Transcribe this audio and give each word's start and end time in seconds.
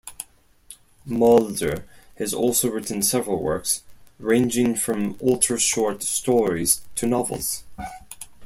Mulder 1.05 1.83
has 2.17 2.33
also 2.33 2.71
written 2.71 3.03
several 3.03 3.39
works, 3.39 3.83
ranging 4.17 4.73
from 4.75 5.15
ultra-short 5.21 6.01
stories 6.01 6.81
to 6.95 7.05
novels. 7.05 7.63